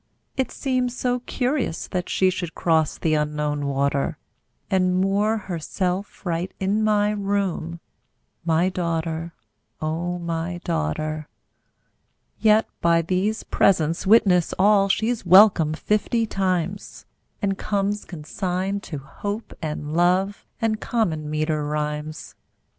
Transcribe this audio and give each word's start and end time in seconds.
It 0.35 0.49
seemed 0.51 0.91
so 0.91 1.19
curious 1.27 1.87
that 1.89 2.09
she 2.09 2.31
Should 2.31 2.55
cross 2.55 2.97
the 2.97 3.13
Unknown 3.13 3.67
water, 3.67 4.17
And 4.67 4.99
moor 4.99 5.37
herself 5.37 6.25
right 6.25 6.51
in 6.59 6.83
my 6.83 7.11
room, 7.11 7.79
My 8.43 8.67
daughter, 8.67 9.35
O 9.79 10.17
my 10.17 10.59
daughter! 10.63 11.27
Yet 12.39 12.67
by 12.81 13.03
these 13.03 13.43
presents 13.43 14.07
witness 14.07 14.55
all 14.57 14.89
She's 14.89 15.23
welcome 15.23 15.75
fifty 15.75 16.25
times, 16.25 17.05
And 17.39 17.55
comes 17.55 18.03
consigned 18.03 18.81
to 18.89 18.97
Hope 18.97 19.53
and 19.61 19.93
Love 19.93 20.47
And 20.59 20.81
common 20.81 21.29
meter 21.29 21.63
rhymes. 21.63 22.33